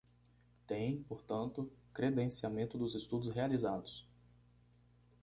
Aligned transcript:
Tem, 0.65 1.03
portanto, 1.03 1.71
credenciamento 1.93 2.75
dos 2.75 2.95
estudos 2.95 3.29
realizados. 3.35 4.09